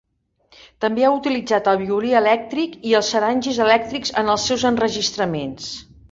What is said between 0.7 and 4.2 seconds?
També ha utilitzat el violí elèctric i els sarangis elèctrics